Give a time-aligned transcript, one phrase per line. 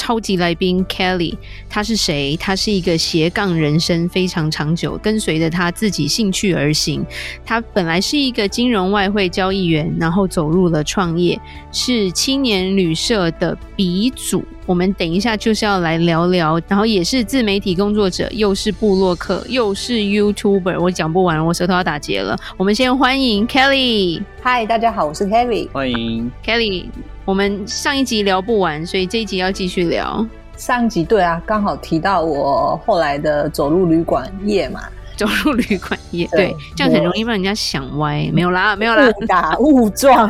[0.00, 1.36] 超级来宾 Kelly，
[1.68, 2.34] 他是谁？
[2.38, 7.04] 他是一个斜杠人生非常长久，跟随着他自己兴趣而行。
[7.44, 11.38] 他本来是一个金融外汇交易员，然后走入了创业，
[11.70, 14.42] 是青年旅社的鼻祖。
[14.64, 20.80] 我们等一下就是要来聊聊，然后也是自媒体工作者，又是布洛克，又是 YouTuber。
[20.80, 22.34] 我讲不完，我舌头要打结了。
[22.56, 24.22] 我们先欢迎 Kelly。
[24.40, 25.68] 嗨，大家好，我是 Kelly。
[25.70, 26.86] 欢迎 Kelly。
[27.30, 30.26] 我们上一集聊不完，所以这一集要继续聊。
[30.56, 34.80] 上一集对啊，刚好提到我后来的走路旅馆业嘛，
[35.16, 38.28] 走路旅馆业， 对，对，这样很容易让人家想歪。
[38.32, 40.28] 没有啦，没有啦，误打误撞。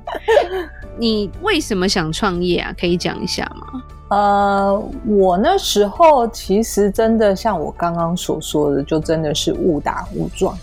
[1.00, 2.74] 你为什么想创业啊？
[2.78, 3.82] 可以讲一下吗？
[4.10, 10.54] 呃，我那时候其实真的像我刚刚所说的，就真的是误打误撞。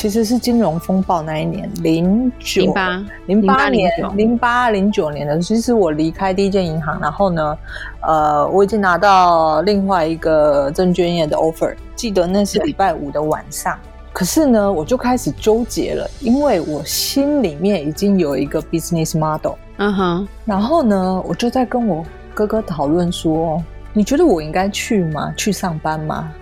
[0.00, 7.58] 其实是金融风暴那一年，零九零八零八年零八零九年的，其实我离开第一间银行，然后呢，
[8.00, 11.74] 呃，我已经拿到另外一个证券业的 offer。
[11.94, 13.78] 记得那是礼拜五的晚上，
[14.10, 19.52] 可是呢，我就开始纠结了，因为我心里面已经有一个 business model。
[19.76, 25.30] 嗯哼，然后呢，我就在跟我哥哥讨论说，你觉得我应该去吗？
[25.36, 26.32] 去上班吗？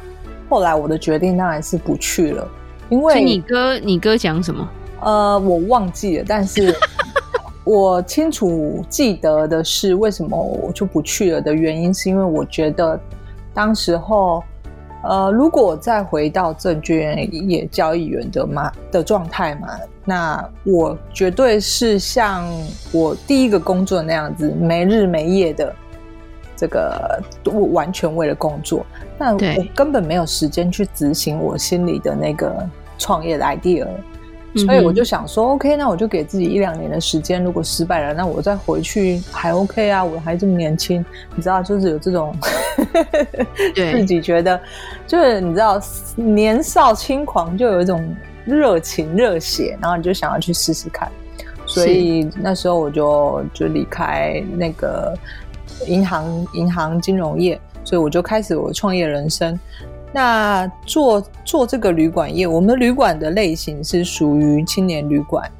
[0.49, 2.49] 后来我的决定当然是不去了。
[2.89, 4.69] 因为你哥，你哥讲什么？
[5.01, 6.75] 呃，我忘记了，但是
[7.63, 12.99] 我清楚记得的是，为什么我就不去了的原因，是因为我觉得
[13.55, 14.43] 当时候，
[15.05, 19.69] 呃，如果再回到证券业交易员的嘛的状态嘛，
[20.05, 22.45] 那我绝对是像
[22.91, 25.73] 我第一个工作那样子，没日没夜的
[26.57, 28.85] 这个，我完全为了工作，
[29.17, 32.69] 那我根本没有时间去执行我心里的那个。
[32.99, 33.87] 创业的 idea，
[34.57, 37.43] 所以我就想说，OK，那我就给自己一两年的时间。
[37.43, 41.05] 如果失败了，那我再回去还 OK 啊，我还这么年轻，
[41.37, 42.35] 你知道，就是有这种
[43.75, 44.61] 自己觉得，
[45.07, 45.81] 就是你知道，
[46.17, 48.15] 年少轻狂就有一种
[48.45, 51.09] 热情热血，然后你就想要去试试看。
[51.67, 55.15] 所以那时候我就就离开那个
[55.87, 59.59] 银行银行金融业，所以我就开始我的创业人生。
[60.13, 65.51] 那做做这个旅馆业，我们旅馆的类型是属于青年旅馆。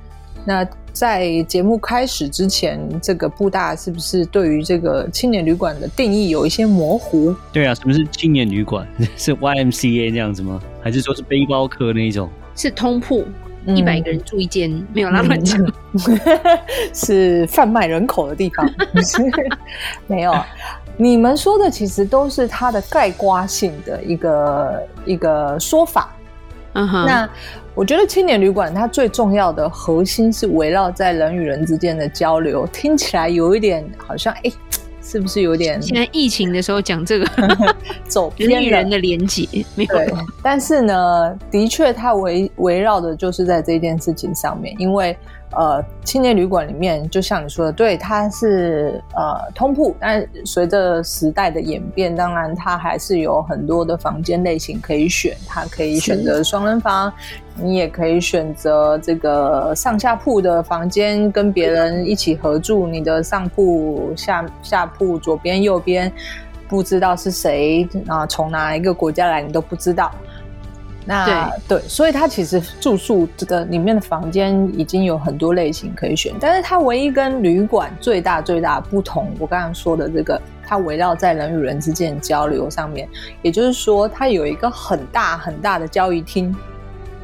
[0.45, 7.35] 那在节目开始之前，这个布大是不是对于这个青年旅馆的定义有一些模糊？
[7.53, 8.87] 对啊，什么是青年旅馆？
[9.17, 10.61] 是 YMCA 那样子吗？
[10.83, 12.29] 还是说是背包客那一种？
[12.57, 13.25] 是通铺，
[13.67, 15.61] 一百个人住一间，嗯、没有那么讲。
[16.93, 18.69] 是贩卖人口的地方？
[20.09, 20.33] 没有。
[21.01, 26.13] 你们说的其实都是它的概括性的一个一个说法，
[26.73, 27.07] 嗯哼。
[27.07, 27.29] 那
[27.73, 34.51] 我觉得青年旅馆它最重要的核心是围绕在人与人之间的交流，听起来有一点好像哎，
[35.01, 35.81] 是不是有点？
[35.81, 37.27] 现在疫情的时候讲这个
[38.09, 39.95] 走偏人与人的连接没有？
[39.95, 45.17] 对，但是呢，的确它围围绕的就是在这件事情上面，因为。
[45.53, 57.11] 呃，青年旅馆里面，就像你说的，对，它是呃通铺，但随着时代的演变，当然它还是有很多的房间类型可以选，它可以选择双人房，
[57.57, 66.13] 你也可以选择这个上下铺的房间，跟别人一起合住，你的上铺、下下铺、左边、右边，
[66.69, 70.11] 不知道是谁啊，从哪一个国家来，你都不知道。
[71.11, 83.09] 那对，对，所以它其实住宿这个里面的房间已经有很多类型可以选，但是它唯一跟旅馆最大最大不同，我刚刚说的这个，它围绕在人与人之间的交流上面，
[83.41, 86.55] 也就是说，它有一个很大很大的交易厅。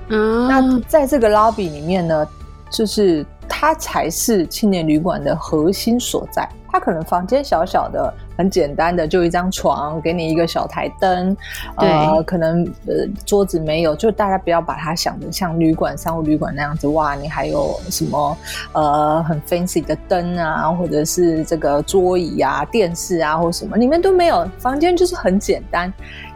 [0.09, 2.27] 嗯，那在这个 lobby 里面呢，
[2.71, 6.49] 就是它才是青年旅馆的核心所在。
[6.75, 8.13] 它可能房间小小的。
[8.37, 11.37] 很简单的，就一张床，给你一个小台灯，
[11.77, 18.37] 呃，可能呃桌子没有，就大家不要把它想的像旅馆、商务旅馆那样子，哇，你还有什么
[18.73, 25.87] 呃很 fancy 的灯啊，或者是这个桌椅啊、电视啊，或什么，里面都没有，房间就是很简单，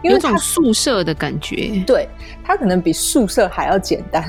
[0.00, 2.08] 因为有种宿舍的感觉，对，
[2.44, 4.24] 它可能比宿舍还要简单，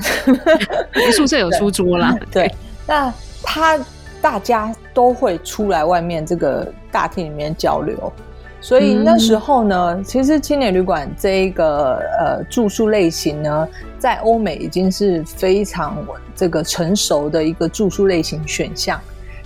[1.14, 2.54] 宿舍有书桌啦， 对，对，
[2.84, 3.14] 那
[3.44, 3.78] 它。
[4.20, 8.12] 大家都会出来外面这个大厅里面交流，
[8.60, 13.68] 所以那时候呢，嗯、其实青年旅馆这一个呃住宿类型呢，
[13.98, 15.96] 在欧美已经是非常
[16.36, 19.00] 这个成熟的一个住宿类型选项。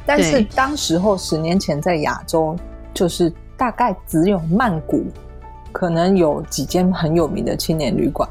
[0.04, 2.54] 但是当时候十年前在亚洲，
[2.92, 5.04] 就是大概只有曼谷
[5.72, 8.28] 可能有几间很有名的青年旅馆。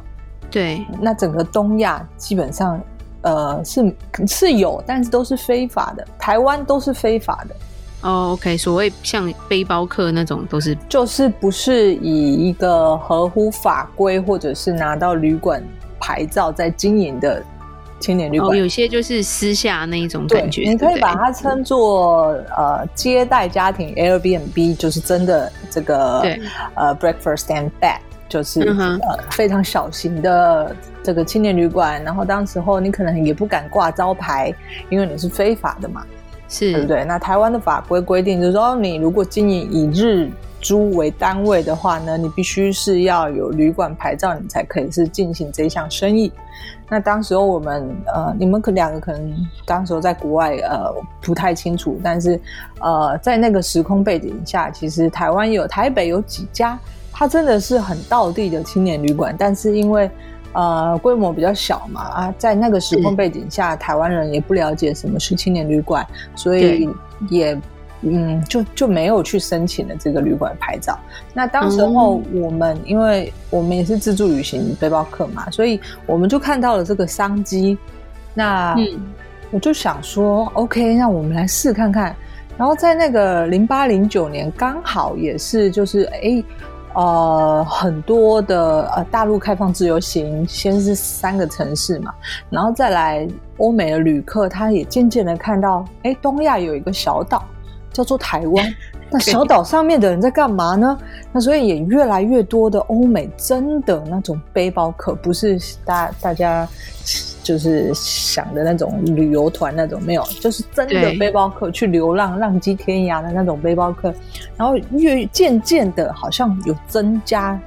[0.52, 2.80] 对，那整个东亚基本上
[3.24, 3.96] 呃是
[4.28, 6.08] 是有，但是都是非法的。
[6.18, 7.56] 台湾都是非法的。
[8.02, 15.64] 哦、oh，OK，所谓像背包客那种都是，就是不是以一个合乎法规或者是拿到旅馆
[16.02, 17.42] 牌照在经营的
[18.02, 20.70] 青年旅馆，oh, 有些就是私下那一种感觉。
[20.70, 26.42] 你可以把它称作呃接待家庭 Airbnb，就是真的这个对
[26.76, 28.00] 呃 breakfast and bed，
[28.34, 32.04] 就是、嗯、呃非常小型的这个青年旅馆。
[32.04, 34.52] 然后当时候你可能也不敢挂招牌，
[34.90, 36.04] 因为你是非法的嘛。
[36.50, 37.04] 是对不对？
[37.06, 40.30] 那台湾的法规规定，就是说，你如果经营以日
[40.62, 46.32] 租为单位的话呢，你必须是要有旅馆牌照，你才可以是进行这项生意。
[46.90, 49.34] 那当时候我们呃，你们可两个可能
[49.66, 52.40] 当时候在国外呃不太清楚，但是
[52.80, 56.78] 呃，在那个时空背景下，其实台湾有台北有几家，
[57.14, 60.10] 它真的是很道地的青年旅馆，但是因为
[60.54, 66.06] 呃，规模比较小嘛，啊，在那个时空背景下，台湾人也不了解什么是青年旅馆，
[66.36, 66.88] 所以
[67.30, 67.60] 也
[68.02, 70.96] 嗯，就就没有去申请了这个旅馆牌照。
[71.34, 77.76] 那当时候我们，嗯、因为我们也是自助旅行背包客嘛，所以我们就看到了这个商机。
[78.36, 78.76] 那
[79.50, 82.16] 我就想说、嗯、，OK，那我们来试看看。
[82.58, 86.44] 然后在那个零八零九年，刚好也是就是哎。
[86.94, 92.14] 呃，很多的呃，大陆开放自由行，先是三个城市嘛，
[92.50, 97.44] 然后再来欧美的旅客，他也渐渐的看到，哎，东亚有一个小岛
[97.92, 98.76] 叫做台湾，
[99.10, 100.98] 那小岛上面的人在干嘛呢？
[101.32, 106.68] 那所以也越来越多的欧美真的那种背包客，不是大大家。
[107.44, 114.14] 就是想的那种旅游团那种没有，就是真的背包客去流浪浪迹天涯的那种背包客，
[114.56, 117.60] 然后越渐渐的好像有增加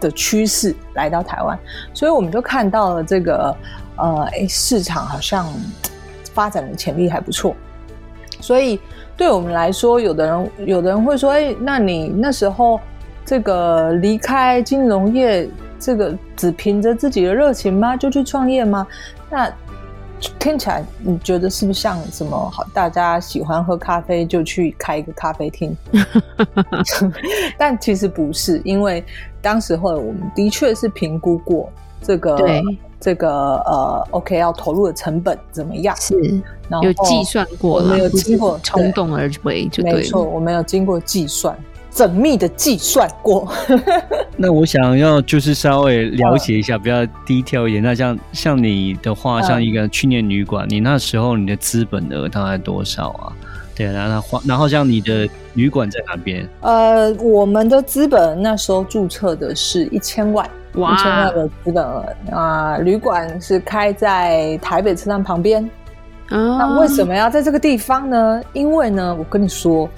[0.00, 1.58] 的趋势来到台湾，
[1.92, 3.54] 所以我们就看到了这个
[3.96, 5.46] 呃，哎，市场好像
[6.32, 7.54] 发展的潜力还不错，
[8.40, 8.80] 所以
[9.16, 12.80] 对我们来说，有的人有的人会说，哎，那你那时候
[13.24, 15.46] 这个离开金融业。
[15.80, 17.96] 这个只凭着自己的热情吗？
[17.96, 18.86] 就去创业吗？
[19.30, 19.50] 那
[20.38, 22.62] 听起来你觉得是不是像什么好？
[22.74, 25.74] 大家喜欢喝咖啡就去开一个咖啡厅？
[27.56, 29.02] 但其实不是，因为
[29.40, 31.72] 当时候我们的确是评估过
[32.02, 32.38] 这个
[33.00, 33.30] 这个
[33.64, 35.96] 呃，OK 要投入的成本怎么样？
[35.96, 36.14] 是，
[36.68, 41.56] 然后有计算过，没有经过冲动而为就对，没错，我没有经过计算。
[41.92, 43.52] 缜密的计算过，
[44.38, 47.82] 那我想要就是稍微了解一下，比较 detail 一点。
[47.82, 53.32] 那像像你的话，像一个去年旅馆，你那时候你的资本额大概多少啊？
[53.74, 56.48] 对，然后然后像你的旅馆在哪边？
[56.60, 62.78] 呃，我们的资本那时候注册的是一千万，一千万的资本额啊。
[62.78, 65.64] 旅馆是开在台北车站旁边。
[66.28, 68.42] 啊，那为什么要在这个地方呢？
[68.52, 69.90] 因为呢，我跟你说。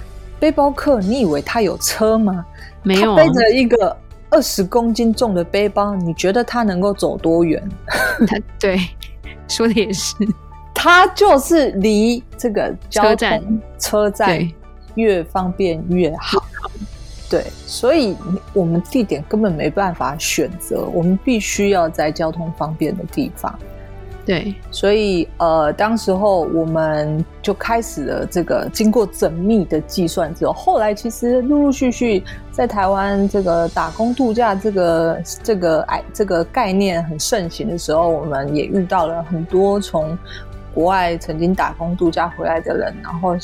[0.43, 2.45] 背包客，你以为他有车吗？
[2.83, 3.97] 没有，他背着一个
[4.29, 7.63] 二十公斤重的背包，你觉得他能够走多远？
[8.27, 8.77] 他 对，
[9.47, 10.17] 说的也是，
[10.75, 14.45] 他就是离这个交通车站
[14.97, 16.43] 越方便越好。
[17.31, 18.17] 对，所以
[18.53, 23.57] 我们地点根本没办法选择，我们必须要在交通方便的地方。
[24.25, 40.17] 对，所以呃，当时候我们就开始了这个经过缜密的计算之后，后来其实陆陆续续在台湾这个打工度假这个这个哎这个概念很盛行的时候，我们也遇到了很多从
[40.73, 43.37] 国外曾经打工度假回来的人，然后。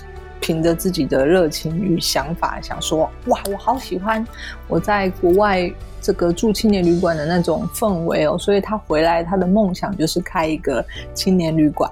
[0.49, 4.27] 凭着自己的热情与想法，想说哇，我好喜欢
[4.67, 11.91] 我在国外这个住青年旅馆的那种氛围哦，所以他回来，他的梦想就是开一个青年旅馆。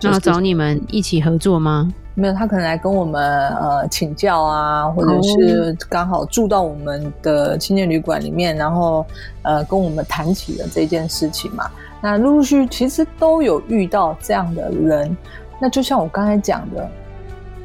[0.00, 1.92] 那要找你们一起合作吗？
[2.14, 9.04] 没有，他可能来跟我们呃请教啊，或者是刚好住到我们的青年旅馆里面，然后
[9.42, 11.70] 呃跟我们谈起了这件事情嘛。
[12.00, 15.14] 那陆陆续续其实都有遇到这样的人，
[15.60, 16.88] 那就像我刚才讲的。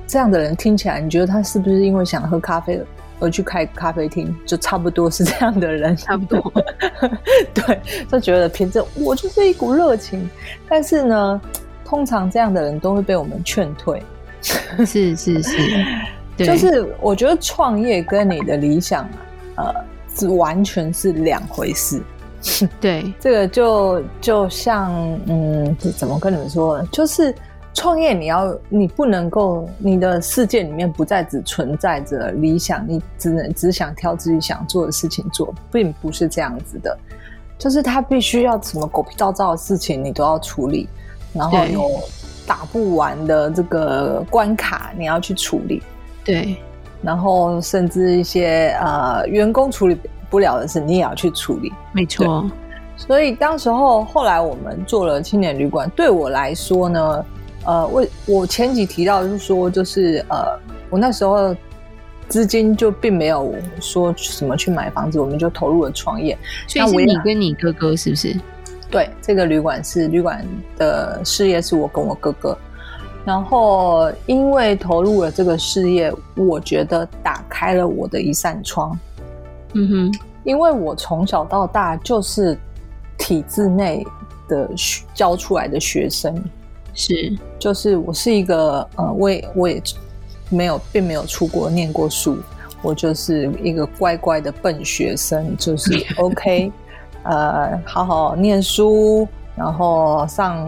[0.10, 2.82] 这样的人听起来，你觉得他是不是因为想喝咖啡
[3.20, 4.36] 而去开咖啡厅？
[4.44, 6.52] 就差不多是这样的人， 差不多。
[7.54, 7.80] 对，
[8.12, 10.28] 就觉得凭着我就是一股热情，
[10.68, 11.42] 但是呢，
[11.86, 14.02] 通常这样的人都会被我们劝退。
[14.42, 15.58] 是是是，
[16.38, 19.08] 就是我觉得创业跟你的理想，
[19.58, 19.72] 呃，
[20.16, 22.02] 是完全是两回事。
[22.80, 24.92] 对，这个就就像，
[25.28, 26.88] 嗯，怎么跟你们说呢？
[26.92, 27.36] 就是
[27.74, 36.98] 创业，你要你不能够，你的世界里面不再只存在着理想，你只能只想挑自己想做的事情做，并不是这样子的。
[37.58, 40.90] 就是他必须要什么狗屁倒灶的事情，你都要处理，
[41.34, 41.90] 然后有
[42.48, 45.82] 打不完的这个关卡，你要去处理。
[46.24, 46.58] 对，
[47.02, 49.98] 然后甚至一些呃员工处理
[50.30, 51.72] 不了的事，你也要去处理。
[51.92, 52.50] 没错。
[52.96, 57.26] 所以当时候后来我们做了青年旅馆，对我来说呢，
[57.66, 60.58] 呃，为我前几提到就是说，就是呃，
[60.90, 61.56] 我那时候
[62.28, 66.38] 资金就并没有说什么去买房子，我们就投入了创业。
[66.68, 68.36] 所以是你跟你哥哥是不是？
[68.90, 70.44] 对，这个旅馆是旅馆
[70.78, 72.58] 的事业，是我跟我哥哥。
[73.26, 78.98] 然后，因为投入了这个事业，我觉得打开了我的一扇窗。
[79.74, 82.58] 嗯哼，因为我从小到大就是
[83.18, 84.04] 体制内
[84.48, 84.68] 的
[85.14, 86.34] 教出来的学生，
[86.94, 89.82] 是，就是我是一个呃，我也我也
[90.50, 92.38] 没有，并没有出国念过书，
[92.82, 96.72] 我就是一个乖乖的笨学生，就是 OK，
[97.24, 99.28] 呃，好好念书。
[99.60, 100.66] 然后上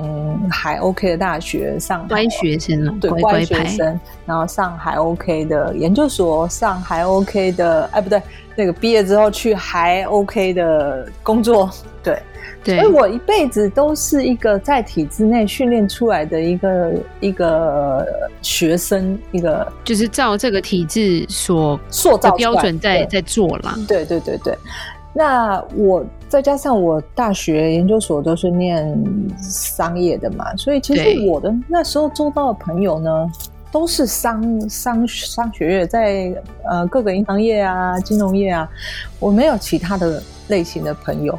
[0.50, 3.98] 海 OK 的大学，上乖学生了，对，乖乖学生。
[4.26, 8.22] 然后上海 OK 的研究所，上海 OK 的，哎，不对，
[8.54, 11.70] 那个毕业之后去还 OK 的工作，
[12.04, 12.22] 对，
[12.66, 12.82] 对。
[12.82, 18.06] 所以我一辈子都是一个在体制内训练出来的一个一个
[18.42, 23.74] 学生，一个就是照这个体制所塑造标准在在做啦。
[23.88, 24.54] 对对对对。
[25.14, 28.98] 那我再加上我大学研究所都是念
[29.38, 33.32] 商业的嘛，所以其实我的那时候周到的朋友呢，
[33.72, 38.70] 都是商商商学院，在呃各个银行业啊、金融业啊，
[39.20, 41.38] 我没有其他的类型的朋友。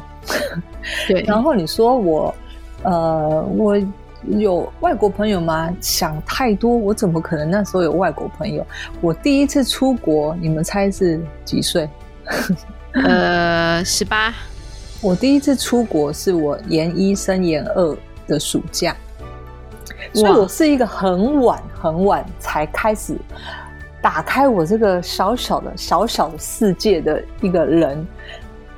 [1.07, 2.35] 对， 然后你说我
[2.83, 3.75] 呃我
[4.37, 5.73] 有外国朋友吗？
[5.81, 8.65] 想太多，我怎么可能那时候有外国朋友？
[9.01, 11.89] 我第一次出国，你们猜是几岁？
[13.03, 14.33] 呃，十八。
[15.01, 18.95] 我第一次出国是我研一升研二的暑假，
[20.13, 23.17] 所以我是一个很晚很晚才开始
[24.01, 28.07] 打开我这个小小的小小的世界的一个人。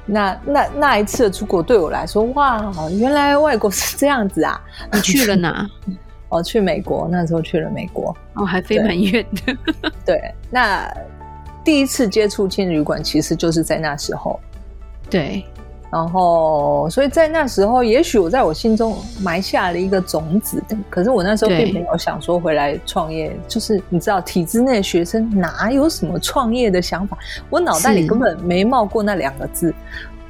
[0.08, 4.60] 那那那一次的出国对我来说，哇，原来外国是这样子啊！
[4.94, 5.68] 你去了哪？
[6.30, 9.92] 我去美国，那时候去了美国，哦，还飞蛮远的。
[10.04, 10.92] 对，那。
[11.66, 14.40] 第一次接触青年旅馆，其实就是在那时候。
[15.10, 15.44] 对，
[15.92, 20.64] 然后，所以在那时候，也许我在我心中埋下了一个种子。
[20.90, 23.36] 可是我那时候并没有想说回来创业。
[23.48, 27.18] 就是你知道，体制内的学生哪有什么创业的想法？
[27.50, 29.74] 我脑袋里根本没冒过那两个字。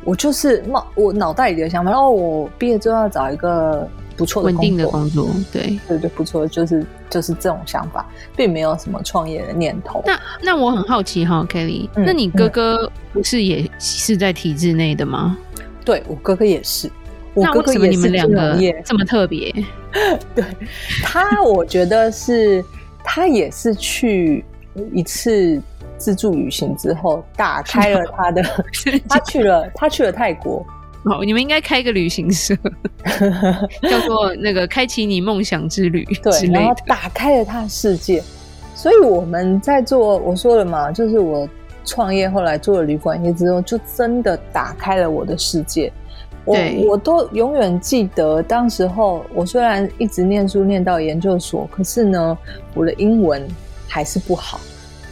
[0.06, 1.92] 我就是冒我脑袋里的想法。
[1.92, 3.86] 然后我毕业之后要找一个。
[4.16, 8.06] 不错的稳定的工作，对对对，不错，就是就是这种想法，
[8.36, 10.04] 并没有什么创业的念头。
[10.06, 15.38] 那那我很好奇哈，Kelly，、嗯、那你哥哥不是也是在体制内的吗？
[15.84, 16.90] 对，我哥哥也是。
[17.34, 19.54] 我哥哥也是，你们两个这么特别？
[20.34, 20.44] 对
[21.04, 22.64] 他，我觉得是
[23.04, 24.46] 他也是去
[24.94, 25.62] 一次
[25.98, 28.42] 自助旅行之后，打开了他的，
[29.10, 30.66] 他去了他去了泰国。
[31.06, 32.56] 好，你们应该开一个旅行社，
[33.88, 36.48] 叫做那个“开启你梦想之旅”之。
[36.48, 38.24] 对，然后打开了他的世界。
[38.74, 41.48] 所以我们在做，我说了嘛，就是我
[41.86, 45.94] 创业后来做了旅馆业之后，就真的打开了我的世界。
[46.44, 46.58] 我
[46.88, 52.38] 我都永远记得，当时候我虽然一直念书念到研究所，可是呢，
[52.74, 53.48] 我的英文
[53.88, 54.60] 还是不好。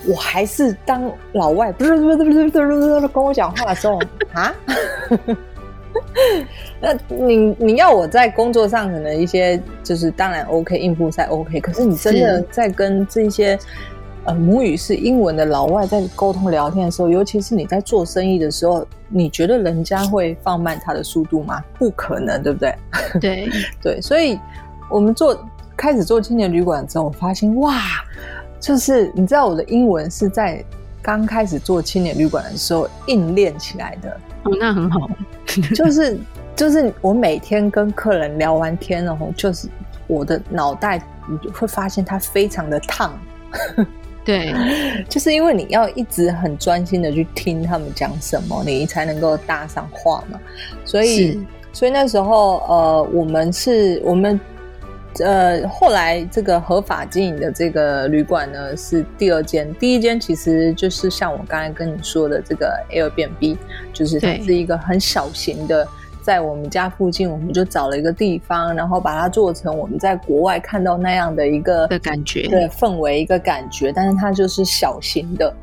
[0.05, 3.99] 我还是当老外不是不是不是不是跟我讲话的时候
[4.33, 4.53] 啊。
[6.79, 13.57] 那你你要我在工作上可能一些就是当然 OK 应付赛 OK，可是你真的在跟这些
[14.25, 21.63] 呃母语是英文的老外在沟通聊天的时候，尤其是你在做生意的时候，你觉得人家会放慢他的速度吗？
[21.77, 22.75] 不可能，对不对？
[23.19, 23.49] 对
[23.81, 24.39] 对，所以
[24.89, 25.37] 我们做
[25.75, 27.81] 开始做青年旅馆之后，我发现哇，
[28.59, 30.63] 就是你知道我的英文是在
[31.03, 34.09] 刚开始做青年旅馆的时候硬练起来的。
[34.43, 35.07] 哦，那很好。
[35.75, 36.17] 就是
[36.55, 39.67] 就是我每天跟客人聊完天，然后就是
[40.07, 43.13] 我的脑袋你就会发现它非常的烫。
[44.25, 44.53] 对，
[45.09, 50.39] 就是因为你要一直很专心的去听他们讲什么，你才能够搭上话嘛。
[50.85, 54.39] 所以所以那时候呃，我们是我们
[55.19, 59.71] 呃，后来这个合法经营的这个旅馆呢，是第二间。
[59.75, 63.57] 第一间其实就是像我刚才跟你说的这个 Airbnb，
[63.93, 65.87] 就是它是一个很小型的，
[66.21, 75.53] 在我们家附近，我们就找了一个地方，然后把它做成我们在国外看到那样的一个的感觉，对氛围一个感觉，但是它就是小型的。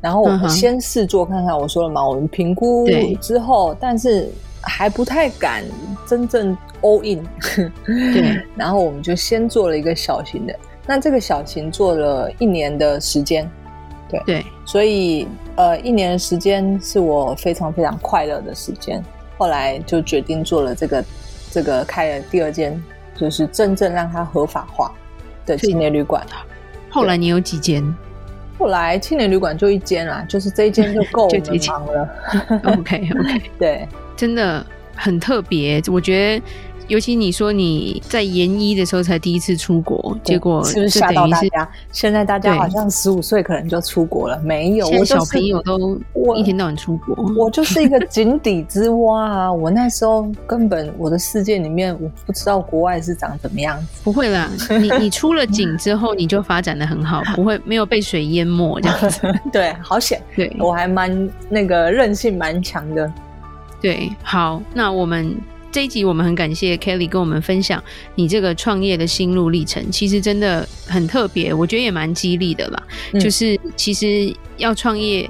[0.00, 2.88] 然后我们先试做看看，我说了嘛，我们评估
[3.20, 4.28] 之后，但是
[4.62, 5.64] 还不太敢
[6.06, 7.26] 真正 all in。
[7.84, 10.54] 对， 然后我们就先做了一个小型的。
[10.86, 13.48] 那这个小型做了一年的时间，
[14.08, 19.02] 对对，所以呃，一年的时间是我非常非常快乐的时间。
[19.38, 21.04] 后来就决定做了这个
[21.50, 22.82] 这个开了第二间，
[23.16, 24.92] 就是真正让它合法化
[25.46, 26.24] 的青年旅馆。
[26.90, 27.82] 后来你有几间？
[28.58, 32.08] 后来青年旅馆就一间啦，就是这一间就够我们忙了。
[32.76, 33.88] OK OK，对，
[34.22, 34.64] 真的
[34.94, 36.44] 很特别，我觉得。
[36.88, 41.70] 尤其你说你在研一的时候才第一次出国，结果是不是吓到大家？
[41.92, 45.98] 现在大家好像十五岁可能就出国了，没有，我小朋友都
[46.36, 47.16] 一天到晚出国。
[47.36, 49.52] 我就是一个井底之蛙啊！
[49.52, 53.78] 我那时候根本我的世界里面我不知道国外是长怎么样。
[54.02, 59.20] 不会啦， 你你出了井之后你就发展的很好，不会没有被水淹没这样子。
[59.52, 60.20] 对，好险！
[60.36, 63.10] 对，我还蛮那个韧性蛮强的。
[63.82, 65.36] 对，好，那我们。
[65.72, 67.82] 这一集我们很感谢 Kelly 跟我们分享
[68.14, 72.82] 你这个创业的心路历程，其实真的很特别，我觉得也蛮激励的啦。
[73.12, 75.26] 嗯、就是其实要创业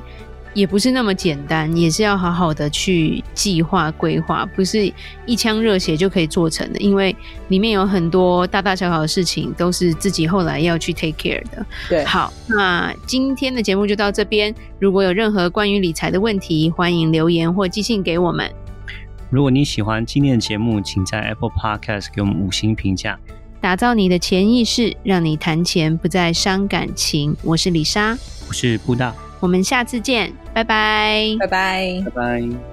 [0.54, 4.92] 也不是那么简单，也是要好好的去计划规划，不是
[5.24, 7.14] 一腔热血就可以做成的，因为
[7.48, 11.64] 里面有很多大大小小的事情都是自己后来要去 take care 的。
[11.88, 18.50] 对，好，那今天的节目就到这边，如果有任何关于理财的问题，欢迎留言或寄信给我们。
[19.30, 23.18] 如果你喜欢今天的节目，请在 Apple Podcast 给我们五星评价。
[23.62, 27.34] 打造你的潜意识，让你谈钱不再伤感情。
[27.42, 28.18] 我是李莎，
[28.48, 32.71] 我是布大，我们下次见，拜拜，拜拜，拜拜。